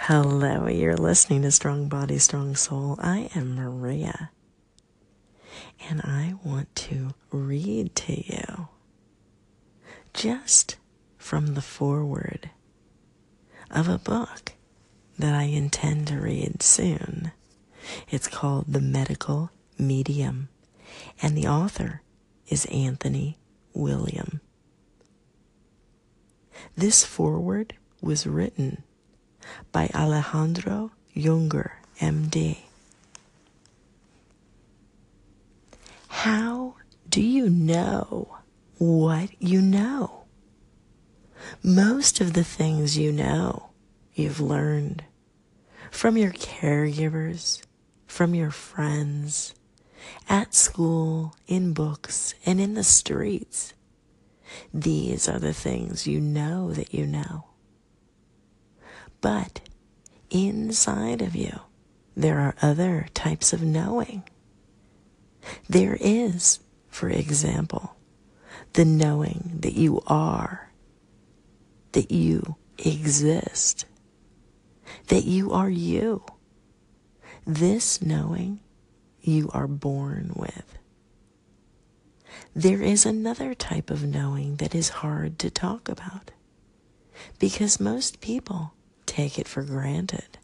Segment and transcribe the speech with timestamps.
[0.00, 2.98] Hello, you're listening to Strong Body, Strong Soul.
[3.00, 4.30] I am Maria,
[5.88, 8.68] and I want to read to you
[10.12, 10.76] just
[11.16, 12.50] from the foreword
[13.70, 14.52] of a book
[15.18, 17.32] that I intend to read soon.
[18.10, 20.50] It's called The Medical Medium,
[21.22, 22.02] and the author
[22.48, 23.38] is Anthony
[23.72, 24.42] William.
[26.76, 28.83] This foreword was written
[29.72, 32.58] by Alejandro Junger, MD.
[36.08, 36.76] How
[37.08, 38.38] do you know
[38.78, 40.24] what you know?
[41.62, 43.70] Most of the things you know,
[44.14, 45.04] you've learned
[45.90, 47.62] from your caregivers,
[48.06, 49.54] from your friends,
[50.28, 53.74] at school, in books, and in the streets.
[54.72, 57.46] These are the things you know that you know.
[59.24, 59.60] But
[60.28, 61.60] inside of you,
[62.14, 64.24] there are other types of knowing.
[65.66, 67.96] There is, for example,
[68.74, 70.70] the knowing that you are,
[71.92, 73.86] that you exist,
[75.08, 76.22] that you are you.
[77.46, 78.60] This knowing
[79.22, 80.78] you are born with.
[82.54, 86.30] There is another type of knowing that is hard to talk about
[87.38, 88.74] because most people
[89.14, 90.38] take it for granted.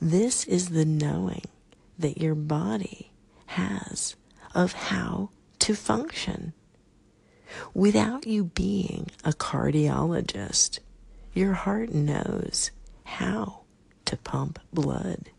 [0.00, 1.42] This is the knowing
[1.98, 3.10] that your body
[3.46, 4.14] has
[4.54, 6.52] of how to function.
[7.74, 10.78] Without you being a cardiologist,
[11.34, 12.70] your heart knows
[13.02, 13.62] how
[14.04, 15.30] to pump blood.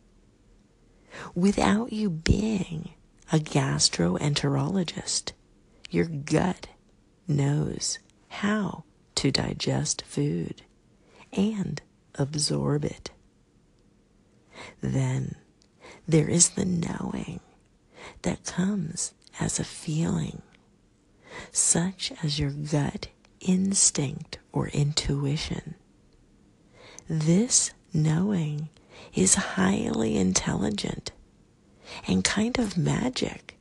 [1.34, 2.90] Without you being
[3.32, 5.32] a gastroenterologist,
[5.90, 6.68] your gut
[7.30, 8.84] knows how
[9.16, 10.64] to digest food
[11.32, 11.82] and
[12.20, 13.12] absorb it.
[14.82, 15.36] Then
[16.08, 17.40] there is the knowing
[18.24, 20.42] that comes as a feeling,
[21.52, 23.08] such as your gut
[23.40, 25.76] instinct or intuition.
[27.08, 28.70] This knowing
[29.14, 31.12] is highly intelligent
[32.08, 33.58] and kind of magic.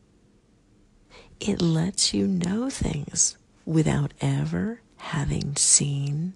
[1.40, 6.34] It lets you know things without ever having seen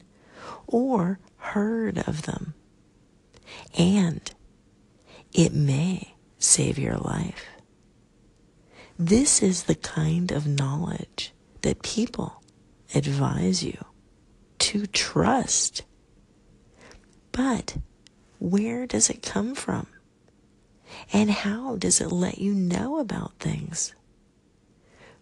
[0.67, 2.55] or heard of them.
[3.77, 4.31] And
[5.33, 7.45] it may save your life.
[8.99, 11.33] This is the kind of knowledge
[11.63, 12.43] that people
[12.95, 13.79] advise you
[14.61, 15.83] to trust.
[17.33, 17.77] But
[18.39, 19.87] where does it come from?
[21.13, 23.95] And how does it let you know about things?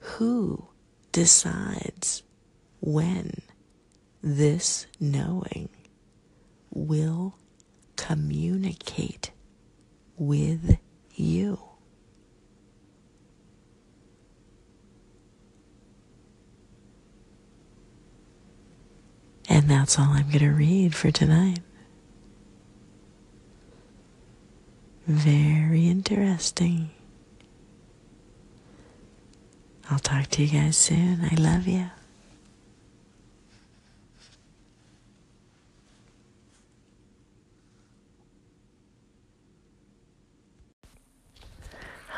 [0.01, 0.69] Who
[1.13, 2.23] decides
[2.81, 3.43] when
[4.23, 5.69] this knowing
[6.73, 7.35] will
[7.97, 9.31] communicate
[10.17, 10.79] with
[11.15, 11.59] you.
[19.49, 21.59] And that's all I'm going to read for tonight.
[25.07, 26.91] Very interesting.
[29.91, 31.25] I'll talk to you guys soon.
[31.25, 31.91] I love you.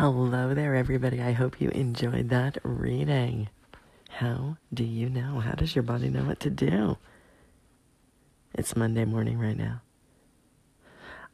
[0.03, 1.23] Hello there, everybody.
[1.23, 3.49] I hope you enjoyed that reading.
[4.11, 5.39] How do you know?
[5.39, 6.99] How does your body know what to do?
[8.53, 9.81] It's Monday morning right now.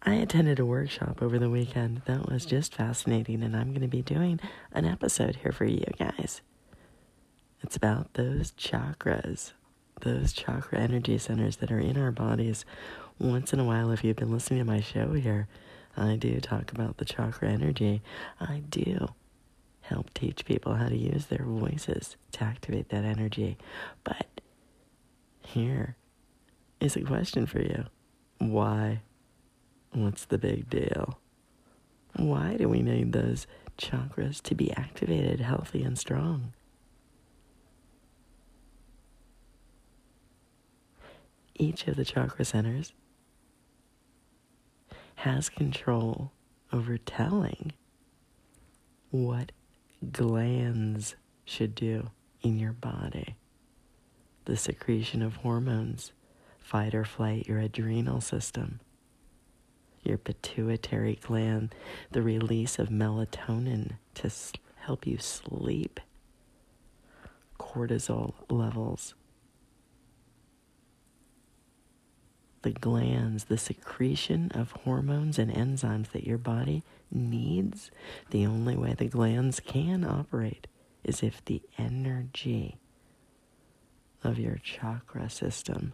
[0.03, 3.89] I attended a workshop over the weekend that was just fascinating, and I'm going to
[3.89, 4.39] be doing
[4.73, 6.43] an episode here for you guys.
[7.63, 9.53] It's about those chakras,
[10.03, 12.67] those chakra energy centers that are in our bodies.
[13.19, 15.49] Once in a while, if you've been listening to my show here,
[15.99, 18.03] I do talk about the chakra energy.
[18.41, 19.09] I do
[19.81, 23.59] help teach people how to use their voices to activate that energy.
[24.05, 24.41] But
[25.43, 25.97] here
[26.81, 27.87] is a question for you
[28.39, 29.01] Why?
[29.91, 31.19] What's the big deal?
[32.15, 33.47] Why do we need those
[33.77, 36.53] chakras to be activated, healthy, and strong?
[41.57, 42.93] Each of the chakra centers
[45.19, 46.31] has control
[46.73, 47.73] over telling
[49.11, 49.51] what
[50.13, 52.09] glands should do
[52.41, 53.35] in your body.
[54.45, 56.13] The secretion of hormones,
[56.61, 58.79] fight or flight, your adrenal system,
[60.05, 61.75] your pituitary gland,
[62.13, 64.31] the release of melatonin to
[64.77, 65.99] help you sleep,
[67.59, 69.15] cortisol levels,
[72.63, 77.91] the glands, the secretion of hormones and enzymes that your body needs,
[78.31, 80.67] the only way the glands can operate
[81.05, 82.77] is if the energy
[84.25, 85.93] of your chakra system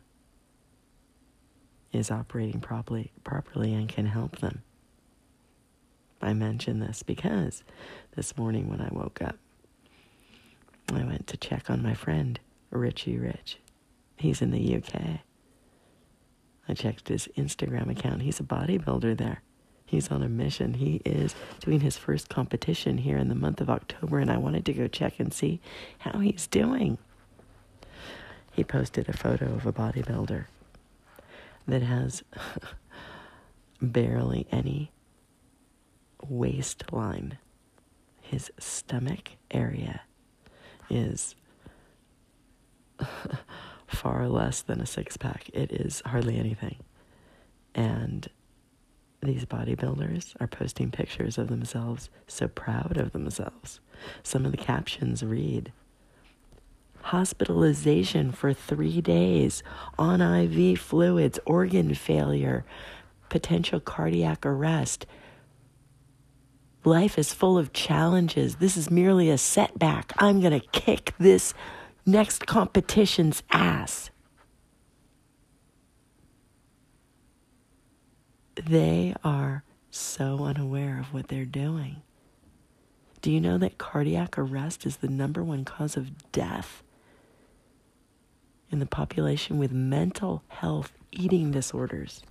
[1.92, 4.62] is operating properly, properly and can help them.
[6.20, 7.62] I mention this because
[8.16, 9.36] this morning when I woke up,
[10.92, 12.40] I went to check on my friend,
[12.70, 13.58] Richie Rich.
[14.16, 15.20] He's in the UK.
[16.68, 18.22] I checked his Instagram account.
[18.22, 19.42] He's a bodybuilder there.
[19.86, 20.74] He's on a mission.
[20.74, 24.64] He is doing his first competition here in the month of October, and I wanted
[24.66, 25.60] to go check and see
[25.98, 26.98] how he's doing.
[28.52, 30.46] He posted a photo of a bodybuilder
[31.68, 32.22] that has
[33.82, 34.90] barely any
[36.28, 37.38] waistline.
[38.20, 40.02] His stomach area
[40.88, 41.34] is
[43.86, 45.50] far less than a six pack.
[45.52, 46.76] It is hardly anything.
[47.74, 48.28] And
[49.22, 53.80] these bodybuilders are posting pictures of themselves so proud of themselves.
[54.22, 55.72] Some of the captions read
[57.04, 59.62] Hospitalization for three days
[59.98, 62.64] on IV fluids, organ failure,
[63.28, 65.04] potential cardiac arrest.
[66.82, 68.56] Life is full of challenges.
[68.56, 70.14] This is merely a setback.
[70.16, 71.52] I'm going to kick this
[72.06, 74.10] next competition's ass.
[78.56, 82.02] They are so unaware of what they're doing.
[83.20, 86.82] Do you know that cardiac arrest is the number one cause of death
[88.70, 92.22] in the population with mental health eating disorders?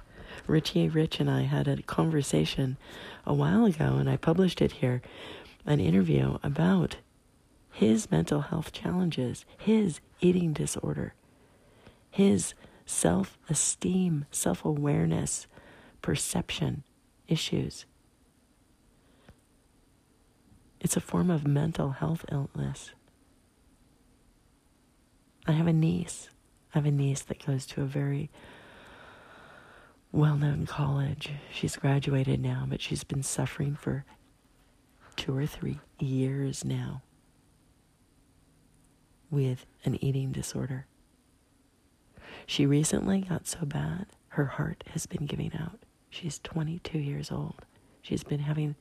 [0.48, 2.78] Richie Rich and I had a conversation
[3.26, 5.02] a while ago, and I published it here
[5.66, 6.98] an interview about
[7.74, 11.16] his mental health challenges, his eating disorder,
[12.12, 12.54] his
[12.86, 15.48] self esteem, self awareness,
[16.04, 16.84] perception
[17.28, 17.86] issues.
[20.80, 22.92] It's a form of mental health illness.
[25.48, 26.30] I have a niece.
[26.76, 28.30] I have a niece that goes to a very
[30.12, 31.32] well known college.
[31.52, 34.06] She's graduated now, but she's been suffering for
[35.16, 37.02] two or three years now
[39.34, 40.86] with an eating disorder.
[42.46, 45.80] She recently got so bad, her heart has been giving out.
[46.10, 47.66] She's 22 years old.
[48.02, 48.76] She's been having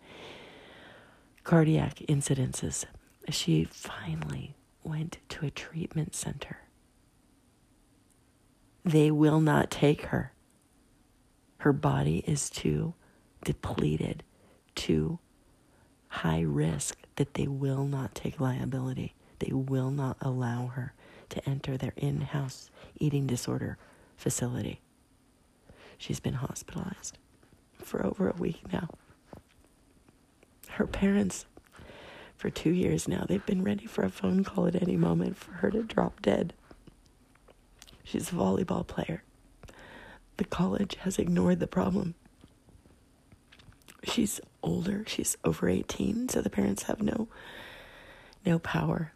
[1.43, 2.85] cardiac incidences.
[3.31, 4.55] She finally
[4.85, 6.59] went to a treatment center.
[8.85, 10.33] They will not take her.
[11.59, 12.95] Her body is too
[13.45, 14.23] depleted,
[14.75, 15.19] too
[16.09, 19.15] high risk that they will not take liability.
[19.43, 20.95] They will not allow her
[21.31, 23.77] to enter their in house eating disorder
[24.17, 24.81] facility.
[25.99, 27.19] She's been hospitalized
[27.77, 28.89] for over a week now.
[30.69, 31.47] Her parents,
[32.37, 35.55] for two years now, they've been ready for a phone call at any moment for
[35.55, 36.55] her to drop dead.
[38.05, 39.25] She's a volleyball player.
[40.37, 42.15] The college has ignored the problem.
[44.05, 47.27] She's older, she's over 18, so the parents have no
[48.45, 49.13] no power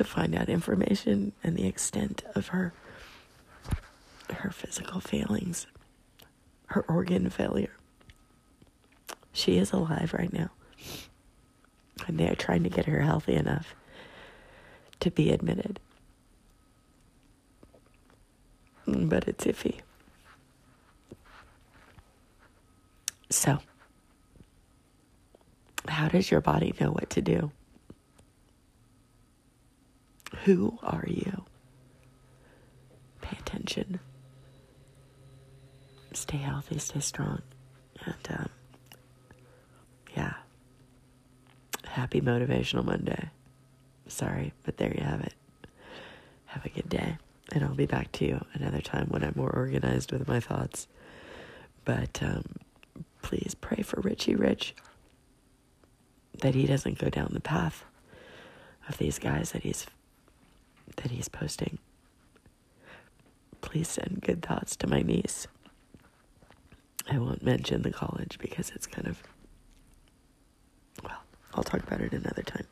[0.00, 2.72] to find out information and the extent of her
[4.32, 5.66] her physical failings,
[6.68, 7.76] her organ failure.
[9.32, 10.50] She is alive right now.
[12.06, 13.74] And they are trying to get her healthy enough
[15.00, 15.78] to be admitted.
[18.86, 19.80] But it's iffy.
[23.28, 23.58] So,
[25.88, 27.52] how does your body know what to do?
[30.50, 31.44] Who are you?
[33.20, 34.00] Pay attention.
[36.12, 37.42] Stay healthy, stay strong.
[38.04, 38.48] And, um,
[40.16, 40.32] yeah.
[41.84, 43.30] Happy Motivational Monday.
[44.08, 45.34] Sorry, but there you have it.
[46.46, 47.18] Have a good day.
[47.52, 50.88] And I'll be back to you another time when I'm more organized with my thoughts.
[51.84, 52.56] But um,
[53.22, 54.74] please pray for Richie Rich
[56.40, 57.84] that he doesn't go down the path
[58.88, 59.86] of these guys that he's
[60.96, 61.78] that he's posting.
[63.60, 65.46] Please send good thoughts to my niece.
[67.10, 69.22] I won't mention the college because it's kind of,
[71.02, 71.18] well,
[71.54, 72.66] I'll talk about it another time.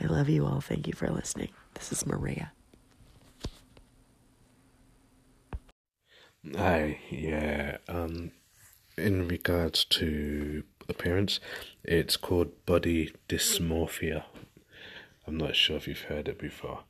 [0.00, 0.60] I love you all.
[0.60, 1.50] Thank you for listening.
[1.74, 2.52] This is Maria.
[6.56, 7.76] Hi, yeah.
[7.88, 8.32] Um,
[8.98, 11.38] in regards to appearance,
[11.84, 14.24] it's called body dysmorphia.
[15.26, 16.80] I'm not sure if you've heard it before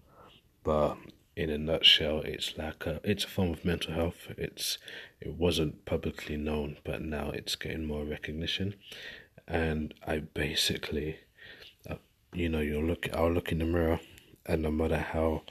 [0.64, 0.97] but
[1.35, 4.28] in a nutshell, it's like a it's a form of mental health.
[4.37, 4.78] It's
[5.21, 8.75] it wasn't publicly known, but now it's getting more recognition.
[9.49, 11.19] And I basically,
[11.88, 11.97] uh,
[12.33, 13.09] you know, you'll look.
[13.14, 14.00] I'll look in the mirror,
[14.47, 15.42] and no matter how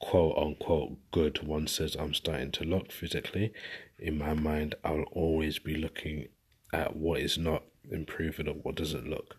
[0.00, 3.52] quote unquote good one says I'm starting to look physically,
[3.98, 6.28] in my mind, I'll always be looking
[6.72, 9.36] at what is not improving or what doesn't look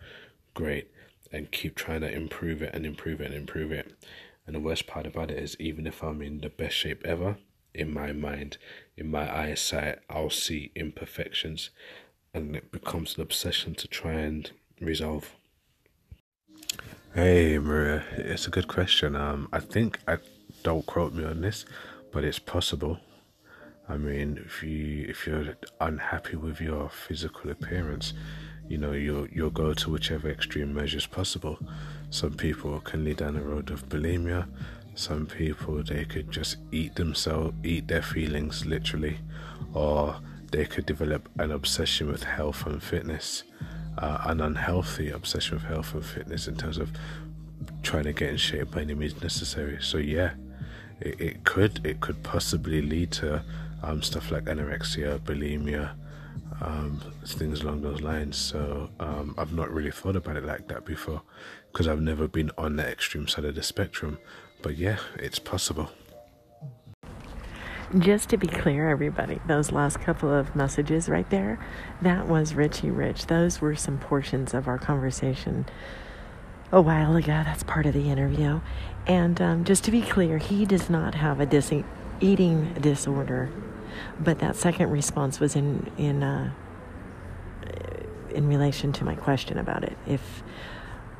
[0.53, 0.91] great
[1.31, 3.93] and keep trying to improve it and improve it and improve it.
[4.51, 7.37] And the worst part about it is, even if I'm in the best shape ever,
[7.73, 8.57] in my mind,
[8.97, 11.69] in my eyesight, I'll see imperfections
[12.33, 15.31] and it becomes an obsession to try and resolve.
[17.15, 19.15] Hey Maria, it's a good question.
[19.15, 20.17] Um, I think I
[20.63, 21.63] don't quote me on this,
[22.11, 22.99] but it's possible.
[23.87, 28.11] I mean, if you if you're unhappy with your physical appearance,
[28.71, 31.59] you know you'll you'll go to whichever extreme measures possible.
[32.09, 34.47] Some people can lead down the road of bulimia.
[34.95, 39.17] Some people they could just eat themselves, eat their feelings literally,
[39.73, 40.15] or
[40.51, 43.43] they could develop an obsession with health and fitness,
[43.97, 46.91] uh, an unhealthy obsession with health and fitness in terms of
[47.83, 49.79] trying to get in shape by any means necessary.
[49.81, 50.31] So yeah,
[51.01, 53.43] it, it could it could possibly lead to
[53.83, 55.91] um, stuff like anorexia, bulimia,
[56.61, 58.37] um, things along those lines.
[58.37, 61.21] So um, I've not really thought about it like that before
[61.71, 64.19] because I've never been on the extreme side of the spectrum.
[64.61, 65.89] But yeah, it's possible.
[67.97, 71.59] Just to be clear, everybody, those last couple of messages right there,
[72.01, 73.27] that was Richie Rich.
[73.27, 75.65] Those were some portions of our conversation
[76.71, 77.41] a while ago.
[77.43, 78.61] That's part of the interview.
[79.07, 81.83] And um, just to be clear, he does not have a dis-
[82.21, 83.49] eating disorder
[84.19, 86.51] but that second response was in in uh,
[88.33, 89.97] in relation to my question about it.
[90.05, 90.43] If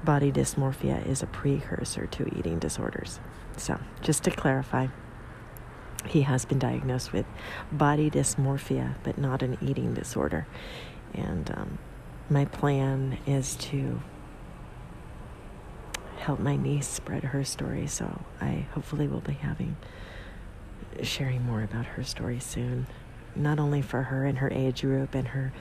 [0.03, 3.19] body dysmorphia is a precursor to eating disorders.
[3.57, 4.87] So, just to clarify,
[6.05, 7.25] he has been diagnosed with
[7.71, 10.47] body dysmorphia, but not an eating disorder.
[11.13, 11.77] And um,
[12.29, 14.01] my plan is to
[16.17, 17.87] help my niece spread her story.
[17.87, 19.75] So, I hopefully will be having
[21.03, 22.87] sharing more about her story soon,
[23.35, 25.51] not only for her and her age group and her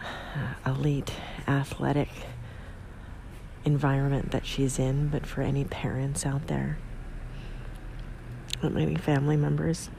[0.00, 1.12] uh, elite
[1.46, 2.08] athletic
[3.64, 6.78] environment that she's in, but for any parents out there,
[8.62, 9.90] maybe family members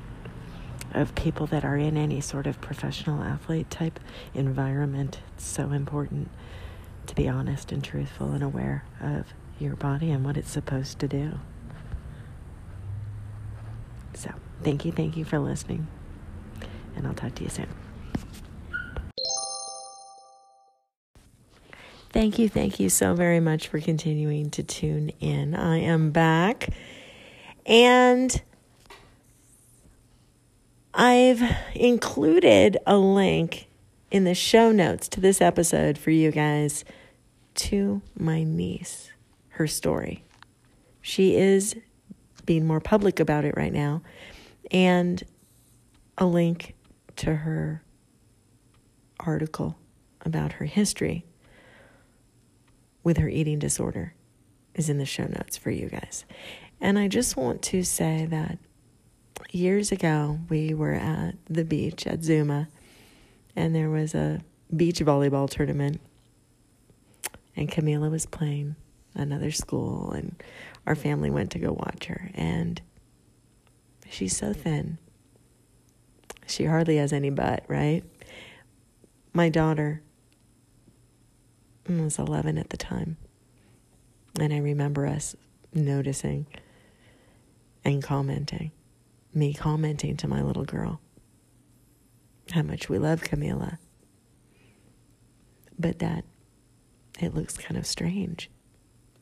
[0.94, 4.00] of people that are in any sort of professional athlete type
[4.34, 5.20] environment.
[5.36, 6.30] It's so important
[7.08, 11.08] to be honest and truthful and aware of your body and what it's supposed to
[11.08, 11.40] do.
[14.16, 14.32] So,
[14.64, 15.88] thank you, thank you for listening.
[16.96, 17.68] And I'll talk to you soon.
[22.12, 25.54] Thank you, thank you so very much for continuing to tune in.
[25.54, 26.70] I am back
[27.66, 28.42] and
[30.94, 31.44] I've
[31.74, 33.68] included a link
[34.12, 36.86] in the show notes to this episode for you guys
[37.56, 39.12] to my niece,
[39.50, 40.24] her story.
[41.02, 41.76] She is
[42.46, 44.02] being more public about it right now,
[44.72, 45.24] and
[46.18, 46.76] a link
[47.18, 47.84] to her
[49.20, 49.78] article
[50.22, 51.26] about her history
[53.04, 54.14] with her eating disorder
[54.74, 56.26] is in the show notes for you guys.
[56.82, 58.58] And I just want to say that
[59.52, 62.68] years ago, we were at the beach at Zuma,
[63.56, 64.42] and there was a
[64.76, 66.02] beach volleyball tournament,
[67.56, 68.76] and Kamila was playing
[69.14, 70.36] another school, and
[70.88, 72.32] our family went to go watch her.
[72.34, 72.82] And
[74.10, 74.98] she's so thin.
[76.48, 78.04] She hardly has any butt, right?
[79.34, 80.02] My daughter
[81.88, 83.18] mm, was 11 at the time.
[84.40, 85.36] And I remember us
[85.74, 86.46] noticing
[87.84, 88.72] and commenting,
[89.34, 91.00] me commenting to my little girl
[92.52, 93.78] how much we love Kamila,
[95.80, 96.26] but that
[97.20, 98.50] it looks kind of strange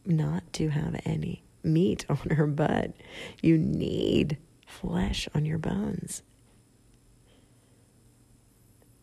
[0.06, 2.94] not to have any meat on her butt.
[3.42, 6.24] You need flesh on your bones.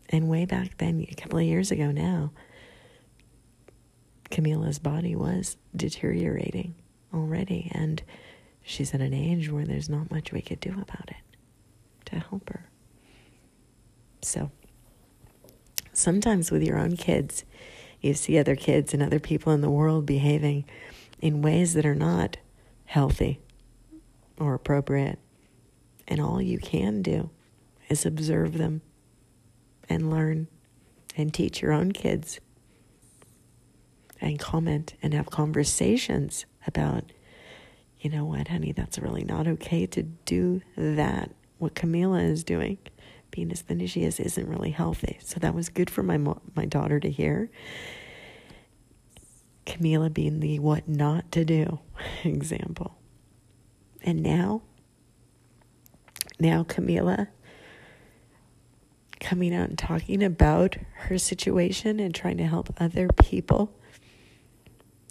[0.09, 2.33] And way back then, a couple of years ago now,
[4.31, 6.75] Kamila's body was deteriorating
[7.15, 8.03] already, and
[8.63, 11.37] she's at an age where there's not much we could do about it
[12.07, 12.69] to help her.
[14.23, 14.51] So,
[15.93, 17.45] sometimes with your own kids,
[18.01, 20.65] you see other kids and other people in the world behaving
[21.21, 22.37] in ways that are not
[22.91, 23.39] healthy
[24.37, 25.17] or appropriate.
[26.09, 27.31] And all you can do
[27.89, 28.83] is observe them
[29.89, 30.49] and learn
[31.17, 32.41] and teach your own kids
[34.21, 37.05] and comment and have conversations about
[38.01, 41.31] you know what, honey, that's really not okay to do that.
[41.59, 42.79] What Kamila is doing,
[43.31, 45.19] being as thin as she is, isn't really healthy.
[45.23, 47.51] So that was good for my mo- my daughter to hear.
[49.71, 51.79] Kamila being the what not to do
[52.25, 52.99] example.
[54.03, 54.63] And now,
[56.41, 57.29] now Kamila
[59.21, 63.73] coming out and talking about her situation and trying to help other people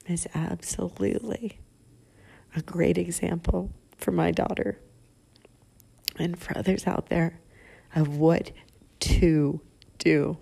[0.07, 1.59] is absolutely
[2.55, 4.79] a great example for my daughter
[6.17, 7.39] and for others out there
[7.95, 8.51] of what
[8.99, 9.61] to
[9.99, 10.37] do.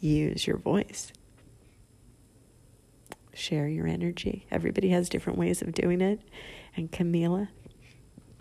[0.00, 1.12] Use your voice.
[3.44, 4.46] Share your energy.
[4.50, 6.18] Everybody has different ways of doing it.
[6.78, 7.48] And Kamila,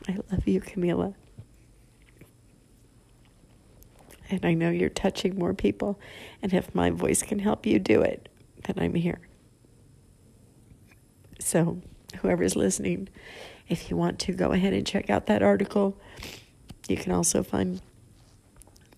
[0.07, 1.13] I love you, Kamila.
[4.29, 5.99] And I know you're touching more people.
[6.41, 8.29] And if my voice can help you do it,
[8.63, 9.19] then I'm here.
[11.37, 11.81] So,
[12.21, 13.09] whoever's listening,
[13.67, 15.99] if you want to go ahead and check out that article,
[16.87, 17.81] you can also find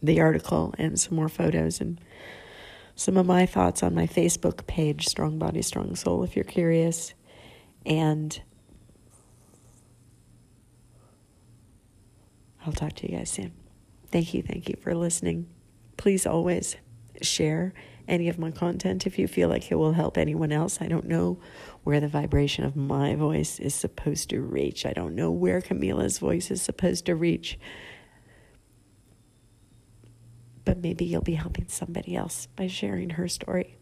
[0.04, 2.00] the article and some more photos and
[2.96, 7.14] some of my thoughts on my Facebook page, Strong Body, Strong Soul, if you're curious.
[7.86, 8.42] And
[12.66, 13.54] I'll talk to you guys soon.
[14.12, 15.48] Thank you, thank you for listening.
[15.98, 16.78] Please always
[17.22, 17.74] share
[18.08, 20.82] any of my content if you feel like it will help anyone else.
[20.82, 21.40] I don't know
[21.84, 24.86] where the vibration of my voice is supposed to reach.
[24.86, 27.60] I don't know where Kamila's voice is supposed to reach.
[30.66, 33.78] But maybe you'll be helping somebody else by sharing her story.